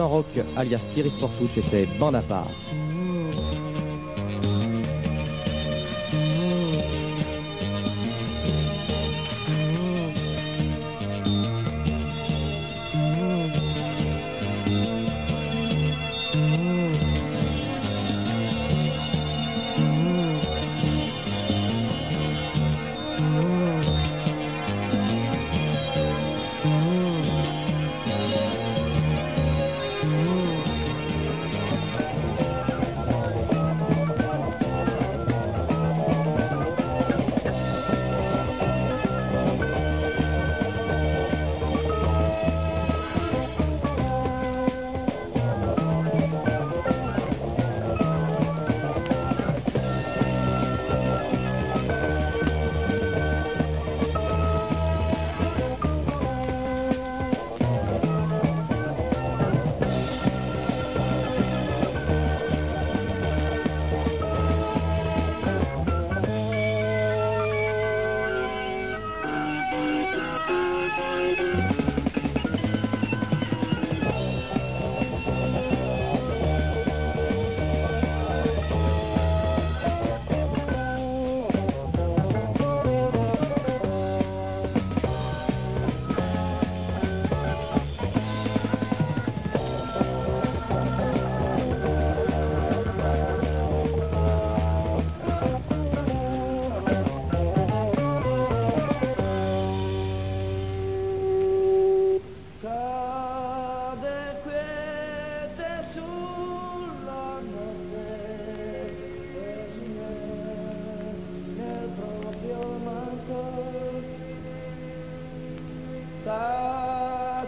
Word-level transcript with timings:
Roland 0.01 0.09
Rock, 0.09 0.45
alias 0.57 0.81
Thierry 0.94 1.09
Sportouche 1.12 1.57
et 1.57 1.62
ses 1.62 1.86
bandes 2.00 2.15
à 2.15 2.21
part. 2.21 2.48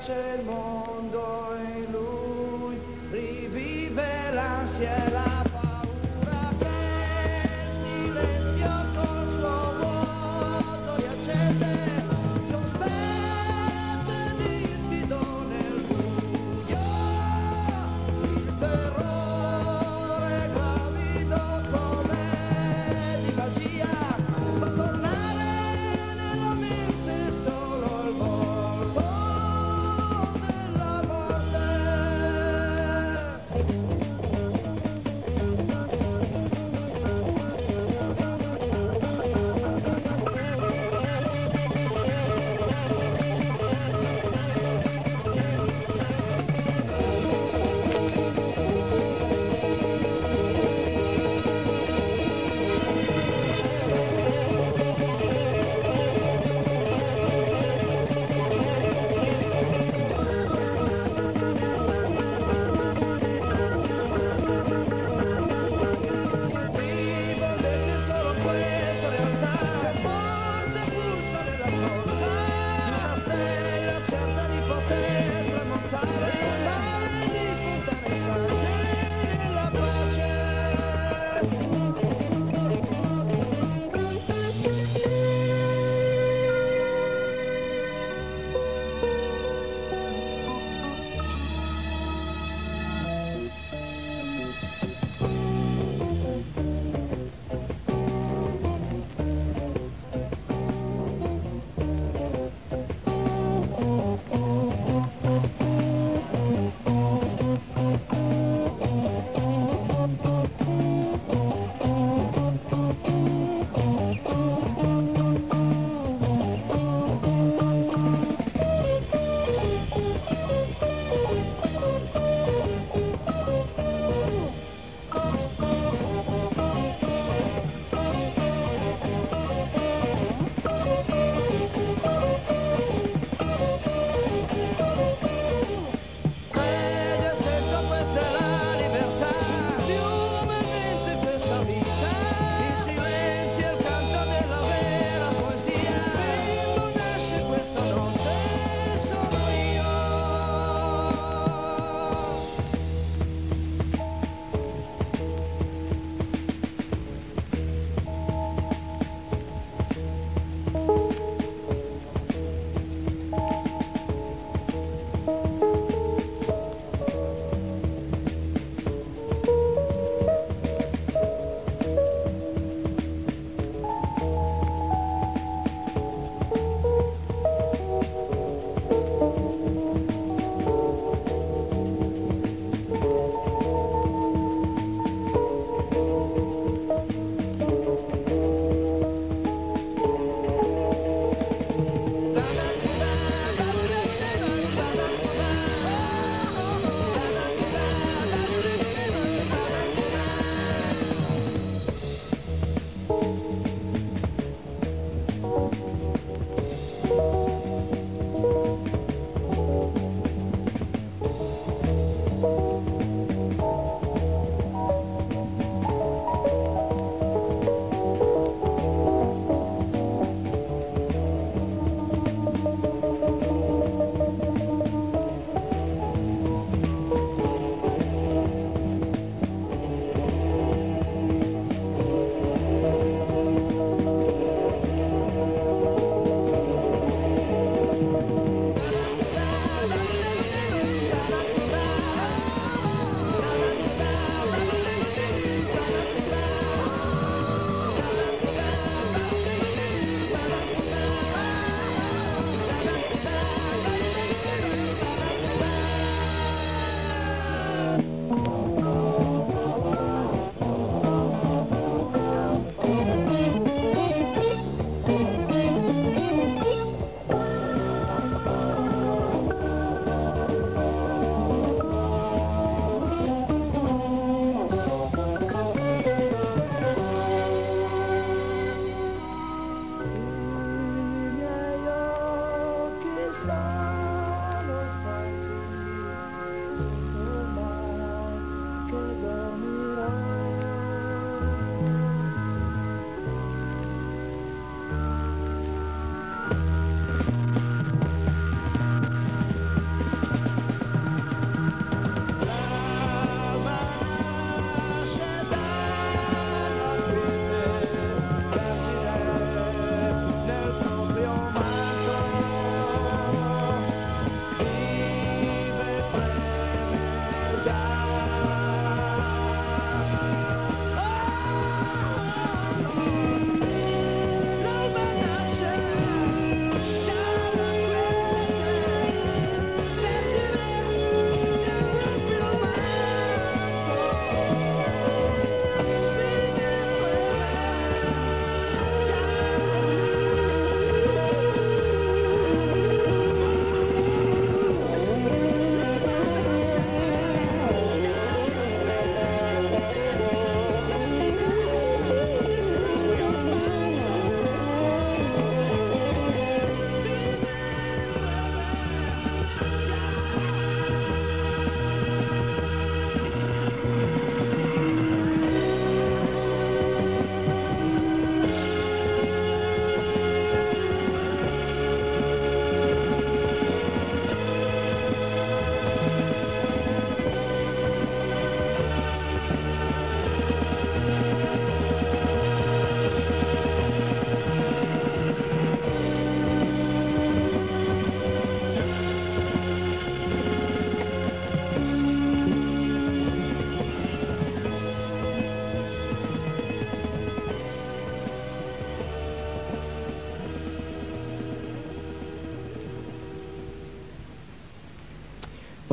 More. 0.09 0.92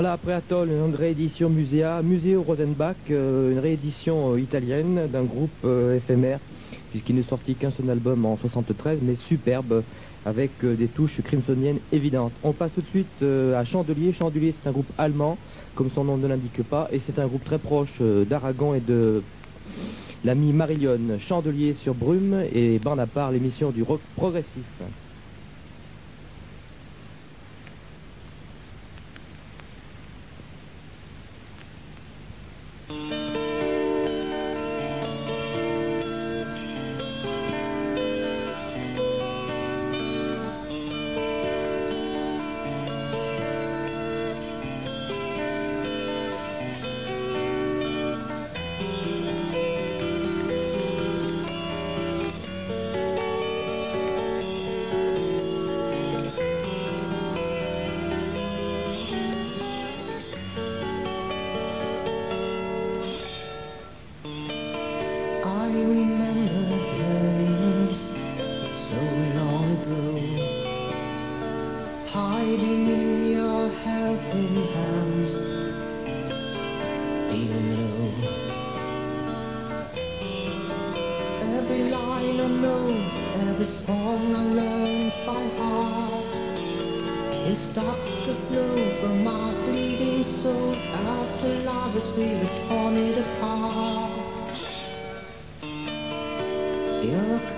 Voilà, 0.01 0.15
après 0.15 0.33
Atoll, 0.33 0.71
une 0.71 0.95
réédition 0.95 1.51
Muséa, 1.51 2.01
Museo 2.03 2.43
Rosenbach, 2.43 2.97
euh, 3.11 3.53
une 3.53 3.59
réédition 3.59 4.33
euh, 4.33 4.41
italienne 4.41 5.09
d'un 5.13 5.25
groupe 5.25 5.51
euh, 5.67 5.95
éphémère, 5.95 6.39
puisqu'il 6.89 7.17
n'est 7.17 7.23
sorti 7.23 7.55
qu'un 7.55 7.71
seul 7.71 7.91
album 7.91 8.25
en 8.25 8.35
73, 8.35 9.01
mais 9.03 9.15
superbe, 9.15 9.85
avec 10.25 10.65
des 10.65 10.89
touches 10.89 11.21
crimsoniennes 11.21 11.81
évidentes. 11.93 12.33
On 12.43 12.55
passe 12.55 12.73
tout 12.73 12.81
de 12.81 12.87
suite 12.87 13.23
à 13.23 13.63
Chandelier. 13.65 14.11
Chandelier, 14.13 14.55
c'est 14.59 14.71
un 14.71 14.73
groupe 14.73 14.91
allemand, 14.97 15.37
comme 15.75 15.91
son 15.91 16.05
nom 16.05 16.17
ne 16.17 16.27
l'indique 16.27 16.63
pas, 16.63 16.89
et 16.91 16.99
c'est 16.99 17.19
un 17.19 17.27
groupe 17.27 17.45
très 17.45 17.59
proche 17.59 18.01
d'Aragon 18.01 18.73
et 18.73 18.81
de 18.81 19.23
l'ami 20.25 20.55
Marillion. 20.55 21.19
Chandelier 21.19 21.75
sur 21.75 21.95
Brume 21.95 22.43
et 22.55 22.81
à 22.87 23.07
part 23.07 23.33
l'émission 23.33 23.71
du 23.71 23.83
rock 23.83 24.01
progressif. 24.17 24.65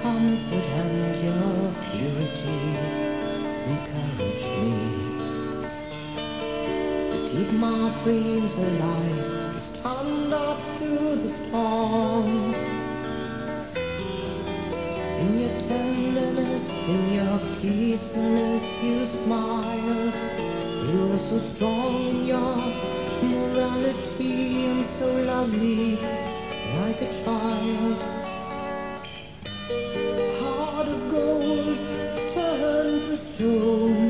Comfort 0.03 0.67
and 0.83 1.23
your 1.23 1.73
purity 1.93 2.61
encourage 3.73 4.45
me 4.59 4.75
to 7.11 7.19
keep 7.31 7.51
my 7.53 7.95
dreams 8.03 8.53
alive. 8.69 9.63
Stand 9.69 10.33
up 10.35 10.59
to 10.79 10.89
the 11.23 11.31
storm. 11.39 12.55
In 15.23 15.39
your 15.39 15.55
tenderness, 15.69 16.65
in 16.95 17.03
your 17.19 17.39
peacefulness, 17.61 18.65
you 18.83 19.07
smile. 19.23 20.05
You 20.89 21.13
are 21.13 21.23
so 21.29 21.39
strong 21.55 22.09
in 22.09 22.27
your 22.27 22.57
morality 23.23 24.65
and 24.67 24.85
so 24.99 25.09
lovely, 25.31 25.97
like 26.81 27.01
a 27.03 27.25
child 27.25 28.22
to 33.39 34.02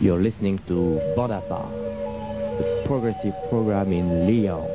You're 0.00 0.20
listening 0.20 0.58
to 0.66 1.00
Bodapa, 1.16 1.70
the 2.58 2.82
progressive 2.84 3.34
program 3.48 3.92
in 3.92 4.26
Lyon. 4.26 4.66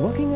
Walking 0.00 0.31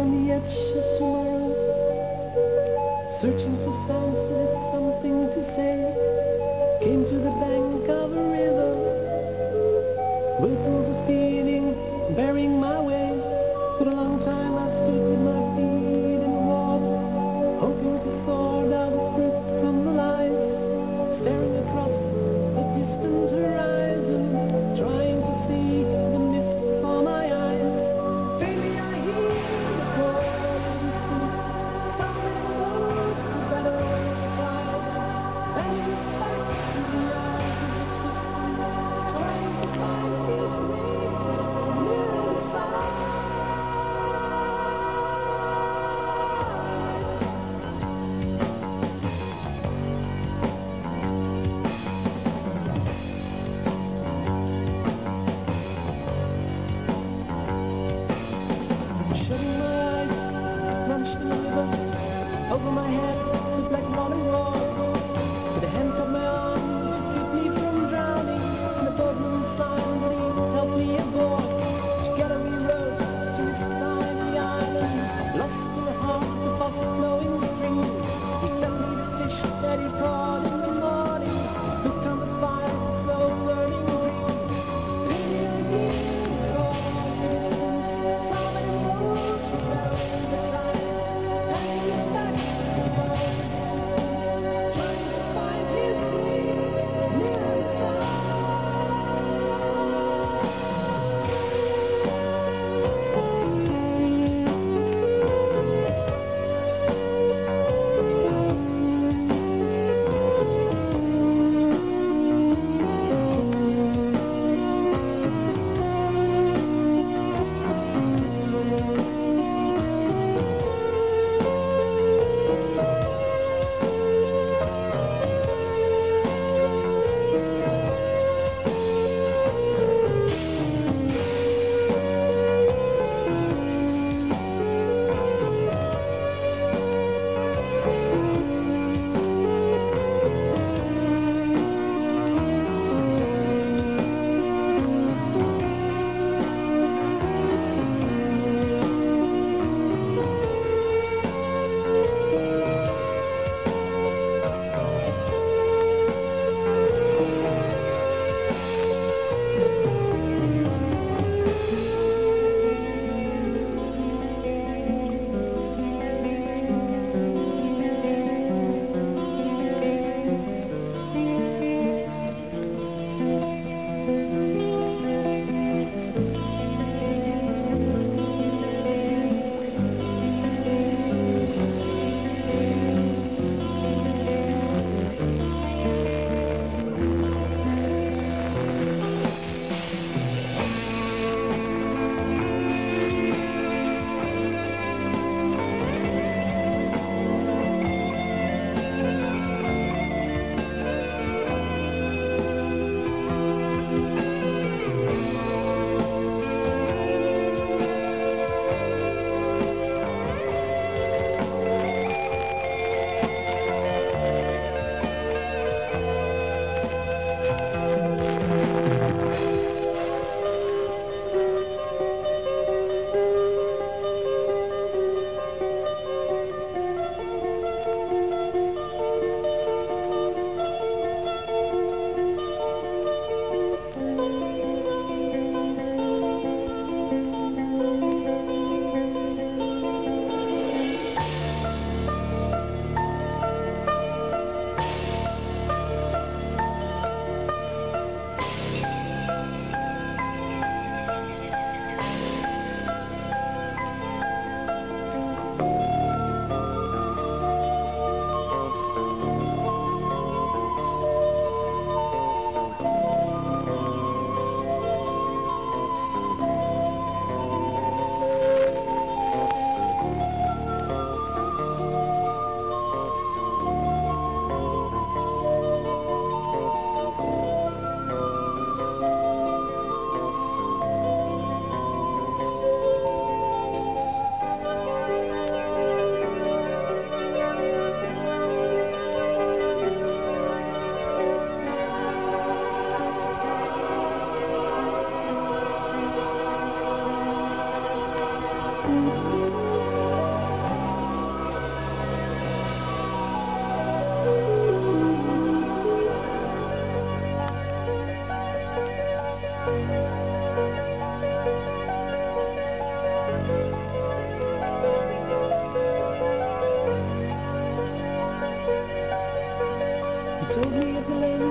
told 320.53 320.73
me 320.73 320.97
of 320.97 321.07
the 321.09 321.15
land 321.15 321.43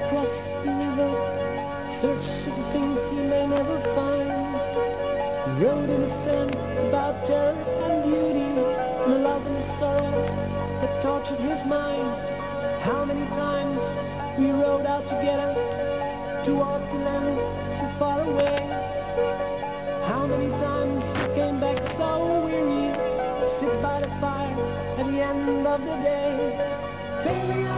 across 0.00 0.34
the 0.64 0.72
river, 0.82 1.12
search 2.00 2.26
for 2.42 2.50
the 2.50 2.64
things 2.72 2.98
you 3.12 3.22
may 3.24 3.46
never 3.46 3.78
find. 3.94 4.30
He 5.44 5.64
wrote 5.64 5.88
in 5.88 6.00
the 6.00 6.10
sand 6.24 6.54
about 6.88 7.26
terror 7.26 7.54
and 7.84 8.04
beauty, 8.04 8.50
the 9.10 9.18
love 9.18 9.44
and 9.46 9.56
the 9.56 9.78
sorrow 9.78 10.24
that 10.80 11.02
tortured 11.02 11.40
his 11.40 11.64
mind. 11.66 12.08
How 12.80 13.04
many 13.04 13.26
times 13.36 13.82
we 14.38 14.50
rode 14.50 14.86
out 14.86 15.04
together 15.04 15.52
towards 16.44 16.86
the 16.92 16.98
land 16.98 17.36
so 17.78 17.88
far 17.98 18.20
away? 18.22 18.58
How 20.06 20.26
many 20.26 20.48
times 20.58 21.04
we 21.04 21.34
came 21.34 21.60
back 21.60 21.78
so 21.98 22.44
weary, 22.46 22.94
sit 23.58 23.82
by 23.82 24.00
the 24.00 24.10
fire 24.18 24.56
at 24.98 25.06
the 25.06 25.20
end 25.20 25.66
of 25.66 25.80
the 25.82 25.96
day, 26.02 26.32
feeling. 27.22 27.69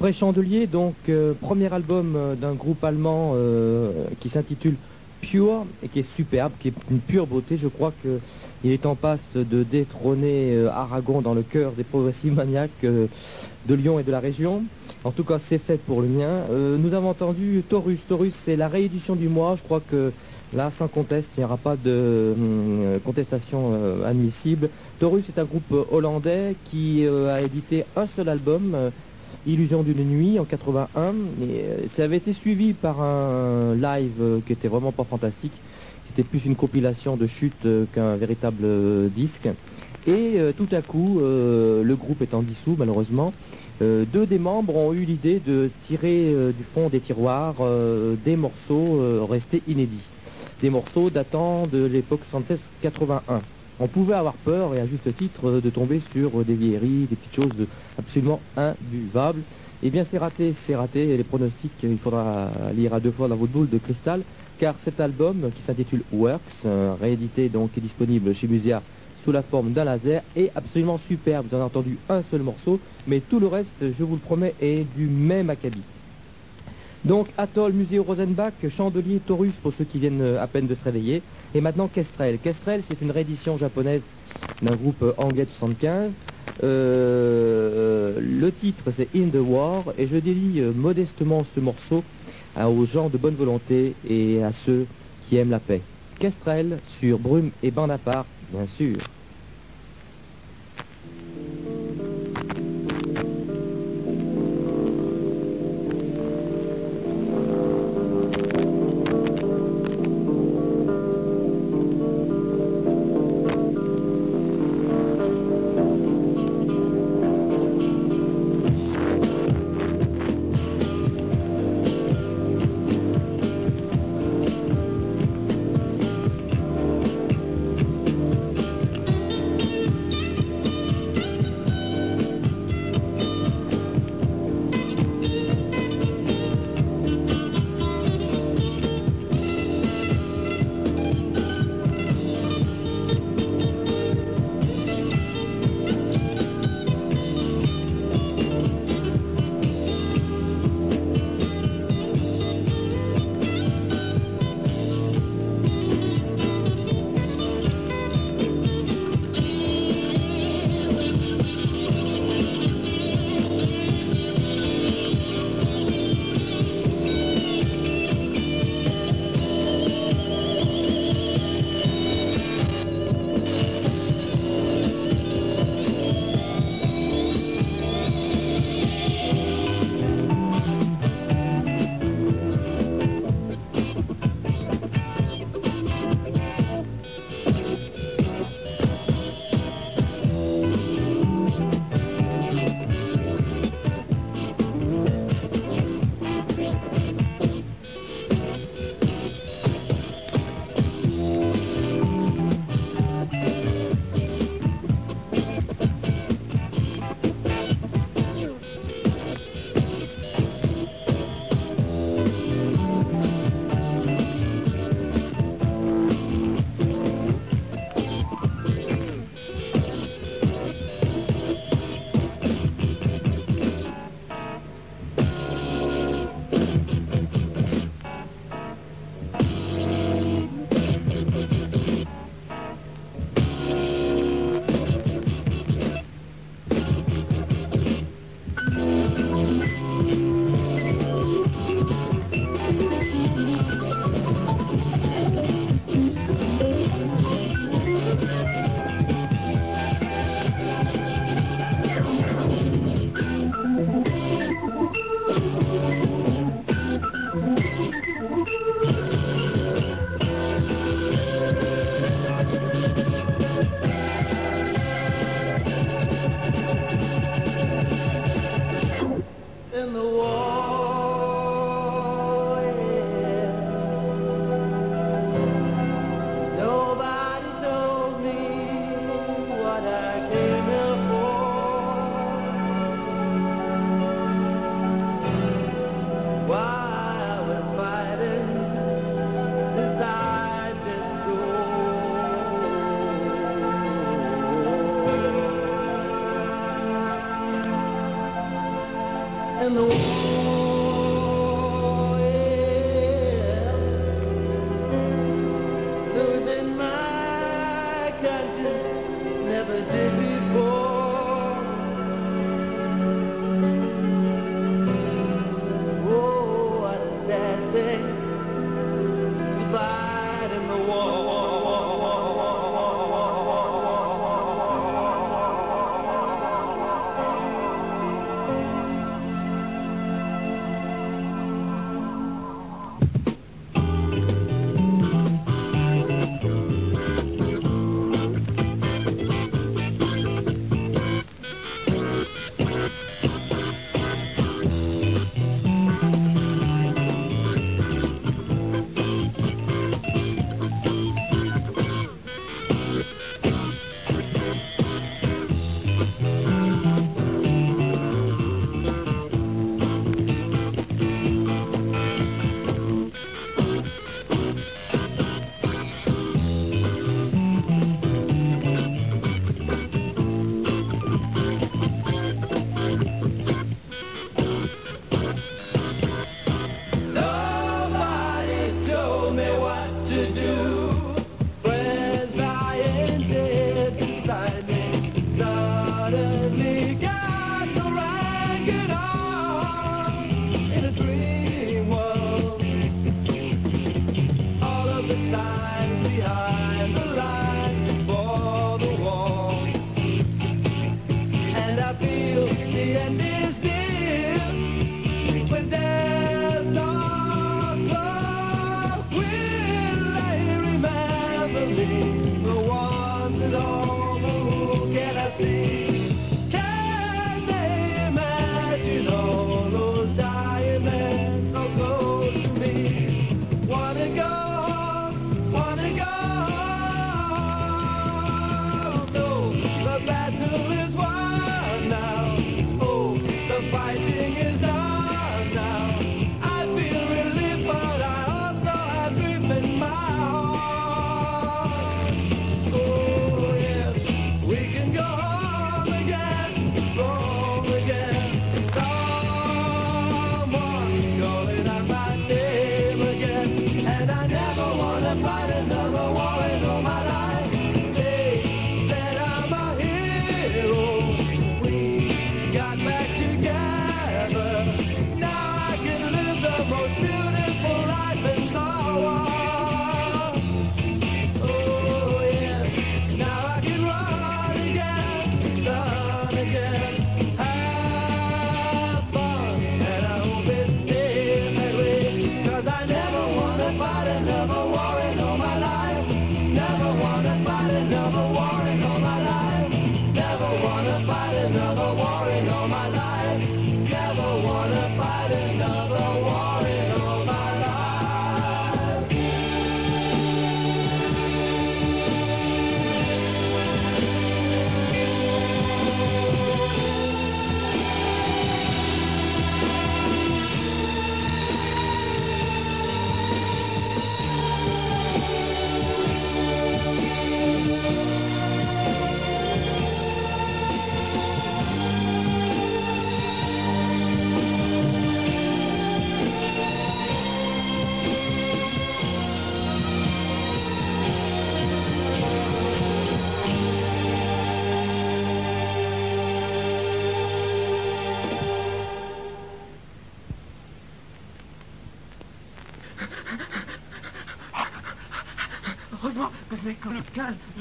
Après 0.00 0.12
Chandelier, 0.12 0.68
donc 0.68 0.94
euh, 1.08 1.34
premier 1.34 1.72
album 1.74 2.14
euh, 2.14 2.36
d'un 2.36 2.54
groupe 2.54 2.84
allemand 2.84 3.32
euh, 3.34 4.04
qui 4.20 4.28
s'intitule 4.28 4.76
Pure 5.20 5.66
et 5.82 5.88
qui 5.88 5.98
est 5.98 6.14
superbe, 6.14 6.52
qui 6.60 6.68
est 6.68 6.74
une 6.88 7.00
pure 7.00 7.26
beauté. 7.26 7.56
Je 7.56 7.66
crois 7.66 7.92
que 8.04 8.20
il 8.62 8.70
est 8.70 8.86
en 8.86 8.94
passe 8.94 9.34
de 9.34 9.64
détrôner 9.64 10.56
Aragon 10.72 11.20
dans 11.20 11.34
le 11.34 11.42
cœur 11.42 11.72
des 11.72 11.82
progressifs 11.82 12.32
maniaques 12.32 12.84
de 12.84 13.74
Lyon 13.74 13.98
et 13.98 14.04
de 14.04 14.12
la 14.12 14.20
région. 14.20 14.62
En 15.02 15.10
tout 15.10 15.24
cas, 15.24 15.40
c'est 15.40 15.58
fait 15.58 15.78
pour 15.78 16.02
le 16.02 16.06
mien. 16.06 16.44
Nous 16.50 16.94
avons 16.94 17.10
entendu 17.10 17.64
Taurus. 17.68 17.98
Taurus, 18.08 18.32
c'est 18.44 18.54
la 18.54 18.68
réédition 18.68 19.16
du 19.16 19.26
mois. 19.28 19.56
Je 19.56 19.62
crois 19.64 19.80
que 19.80 20.12
là, 20.54 20.70
sans 20.78 20.86
conteste, 20.86 21.28
il 21.36 21.40
n'y 21.40 21.44
aura 21.44 21.56
pas 21.56 21.74
de 21.74 23.00
contestation 23.04 23.74
admissible. 24.06 24.70
Taurus 25.00 25.24
est 25.28 25.40
un 25.40 25.44
groupe 25.44 25.88
hollandais 25.90 26.54
qui 26.66 27.04
a 27.06 27.40
édité 27.40 27.84
un 27.96 28.06
seul 28.06 28.28
album. 28.28 28.90
Illusion 29.46 29.82
d'une 29.82 30.04
nuit 30.04 30.38
en 30.38 30.44
81. 30.44 31.10
Et, 31.10 31.14
euh, 31.42 31.86
ça 31.94 32.04
avait 32.04 32.16
été 32.16 32.32
suivi 32.32 32.72
par 32.72 33.00
un 33.00 33.74
live 33.74 34.20
euh, 34.20 34.40
qui 34.46 34.52
était 34.52 34.68
vraiment 34.68 34.92
pas 34.92 35.04
fantastique. 35.04 35.52
C'était 36.08 36.22
plus 36.22 36.44
une 36.44 36.56
compilation 36.56 37.16
de 37.16 37.26
chutes 37.26 37.64
euh, 37.64 37.84
qu'un 37.94 38.16
véritable 38.16 39.10
disque. 39.10 39.48
Et 40.06 40.38
tout 40.56 40.68
à 40.72 40.80
coup, 40.80 41.20
le 41.20 41.94
groupe 41.94 42.22
étant 42.22 42.40
dissous 42.40 42.76
malheureusement, 42.78 43.34
deux 43.80 44.24
des 44.26 44.38
membres 44.38 44.74
ont 44.74 44.94
eu 44.94 45.04
l'idée 45.04 45.38
de 45.38 45.68
tirer 45.86 46.32
du 46.56 46.64
fond 46.72 46.88
des 46.88 47.00
tiroirs 47.00 47.56
des 48.24 48.36
morceaux 48.36 49.26
restés 49.28 49.60
inédits. 49.68 50.06
Des 50.62 50.70
morceaux 50.70 51.10
datant 51.10 51.66
de 51.66 51.84
l'époque 51.84 52.22
76-81. 52.32 53.20
On 53.80 53.86
pouvait 53.86 54.14
avoir 54.14 54.34
peur, 54.34 54.74
et 54.74 54.80
à 54.80 54.86
juste 54.86 55.14
titre, 55.14 55.60
de 55.60 55.70
tomber 55.70 56.00
sur 56.12 56.44
des 56.44 56.54
vieilleries, 56.54 57.06
des 57.06 57.14
petites 57.14 57.36
choses 57.36 57.68
absolument 57.96 58.40
imbuvables. 58.56 59.42
Eh 59.84 59.90
bien, 59.90 60.04
c'est 60.04 60.18
raté, 60.18 60.52
c'est 60.66 60.74
raté, 60.74 61.10
et 61.10 61.16
les 61.16 61.22
pronostics, 61.22 61.72
il 61.84 61.98
faudra 61.98 62.50
lire 62.74 62.92
à 62.92 62.98
deux 62.98 63.12
fois 63.12 63.28
dans 63.28 63.36
votre 63.36 63.52
boule 63.52 63.68
de 63.68 63.78
cristal, 63.78 64.22
car 64.58 64.76
cet 64.78 64.98
album, 64.98 65.52
qui 65.54 65.62
s'intitule 65.62 66.02
Works, 66.10 66.42
euh, 66.64 66.96
réédité 67.00 67.48
donc 67.48 67.78
et 67.78 67.80
disponible 67.80 68.34
chez 68.34 68.48
Musia 68.48 68.82
sous 69.24 69.30
la 69.30 69.42
forme 69.42 69.72
d'un 69.72 69.84
laser, 69.84 70.22
est 70.34 70.50
absolument 70.56 70.98
superbe. 70.98 71.46
Vous 71.46 71.54
en 71.54 71.58
avez 71.58 71.66
entendu 71.66 71.98
un 72.08 72.22
seul 72.22 72.42
morceau, 72.42 72.80
mais 73.06 73.20
tout 73.20 73.38
le 73.38 73.46
reste, 73.46 73.92
je 73.96 74.02
vous 74.02 74.14
le 74.14 74.20
promets, 74.20 74.54
est 74.58 74.84
du 74.96 75.06
même 75.06 75.50
acabit. 75.50 75.82
Donc 77.04 77.28
Atoll, 77.36 77.72
Musée 77.72 78.00
Rosenbach, 78.00 78.54
Chandelier, 78.68 79.20
Taurus 79.20 79.52
pour 79.62 79.72
ceux 79.72 79.84
qui 79.84 79.98
viennent 79.98 80.20
euh, 80.20 80.42
à 80.42 80.48
peine 80.48 80.66
de 80.66 80.74
se 80.74 80.82
réveiller. 80.82 81.22
Et 81.54 81.60
maintenant 81.60 81.88
Kestrel. 81.88 82.38
Kestrel, 82.38 82.82
c'est 82.82 83.00
une 83.00 83.10
réédition 83.10 83.56
japonaise 83.56 84.02
d'un 84.62 84.74
groupe 84.74 85.02
euh, 85.02 85.12
anglais 85.18 85.44
de 85.46 85.50
75. 85.50 86.12
Euh, 86.64 88.18
le 88.20 88.50
titre 88.52 88.90
c'est 88.90 89.08
In 89.14 89.28
the 89.30 89.36
War 89.36 89.92
et 89.96 90.06
je 90.06 90.16
dédie 90.16 90.60
euh, 90.60 90.72
modestement 90.72 91.44
ce 91.44 91.60
morceau 91.60 92.02
à- 92.56 92.68
aux 92.68 92.84
gens 92.84 93.10
de 93.10 93.18
bonne 93.18 93.36
volonté 93.36 93.96
et 94.04 94.42
à 94.42 94.52
ceux 94.52 94.88
qui 95.20 95.36
aiment 95.36 95.50
la 95.50 95.60
paix. 95.60 95.84
Kestrel 96.18 96.80
sur 96.84 97.20
Brume 97.20 97.52
et 97.62 97.70
part, 97.70 98.26
bien 98.50 98.66
sûr. 98.66 98.98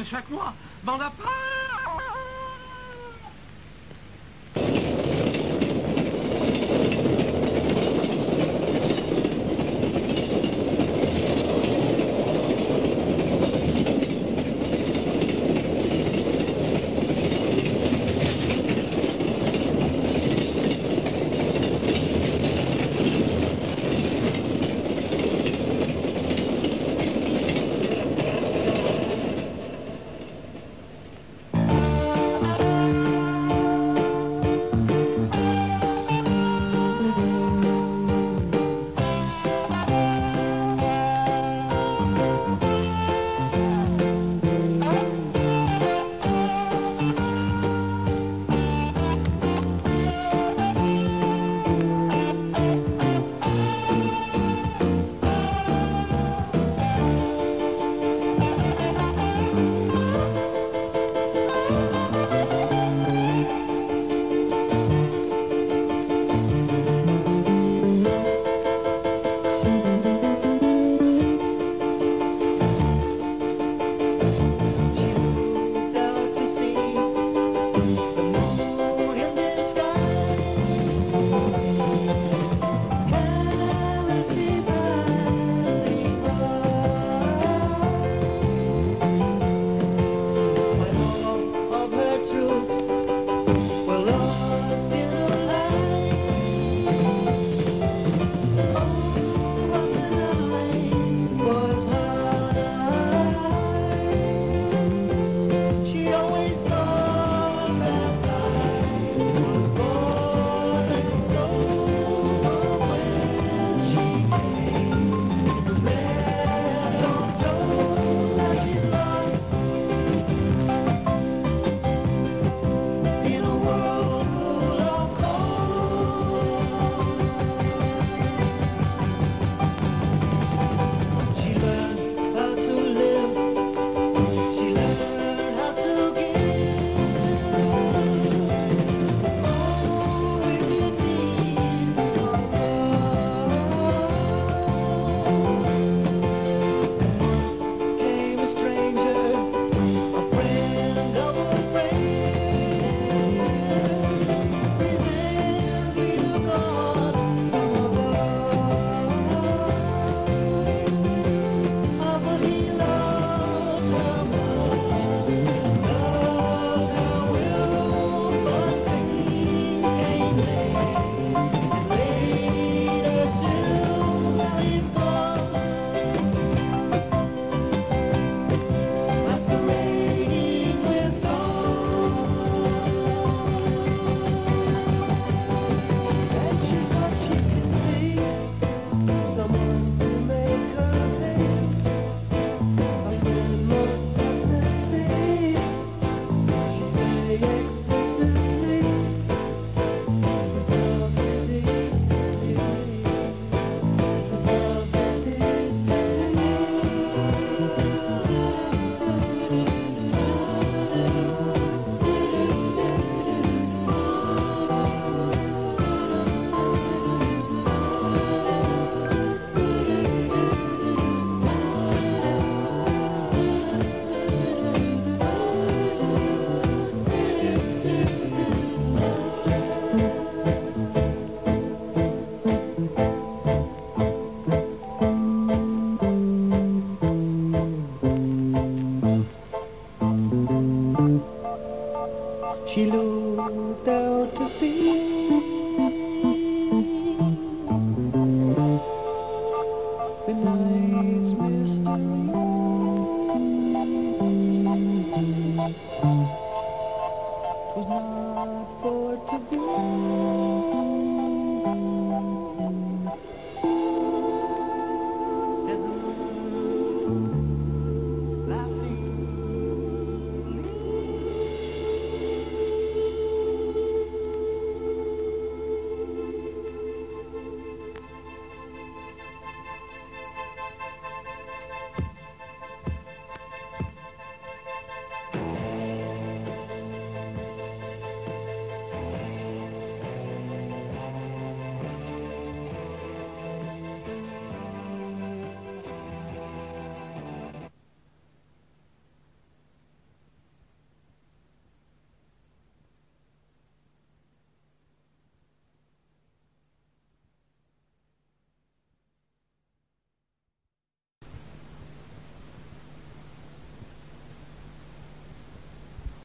Chaque 0.10 0.30
mois. 0.30 0.54
M'en 0.84 0.96
a 0.96 1.10
pas 1.12 1.47